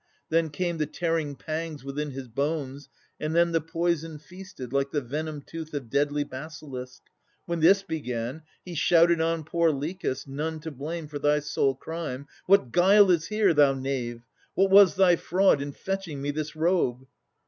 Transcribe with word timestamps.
Then 0.29 0.49
came 0.49 0.79
The 0.79 0.87
tearing 0.87 1.35
pangs 1.35 1.83
within 1.83 2.09
his 2.09 2.27
bones, 2.27 2.89
and 3.19 3.35
then 3.35 3.51
The 3.51 3.61
poison 3.61 4.17
feasted 4.17 4.73
like 4.73 4.89
the 4.89 4.99
venomed 4.99 5.45
tooth 5.45 5.75
Of 5.75 5.93
murderous 5.93 6.23
basilisk. 6.27 7.03
When 7.45 7.59
this 7.59 7.83
began, 7.83 8.41
He 8.65 8.73
shouted 8.73 9.21
on 9.21 9.43
poor 9.43 9.69
Lichas, 9.71 10.25
none 10.25 10.59
to 10.61 10.71
blame 10.71 11.07
For 11.07 11.19
thy 11.19 11.39
sole 11.39 11.75
crime, 11.75 12.25
'What 12.47 12.71
guile 12.71 13.11
is 13.11 13.27
here, 13.27 13.53
thou 13.53 13.75
knave? 13.75 14.23
What 14.55 14.71
was 14.71 14.95
thy 14.95 15.17
fraud 15.17 15.61
in 15.61 15.71
fetching 15.71 16.19
me 16.19 16.31
this 16.31 16.55
robe?' 16.55 17.05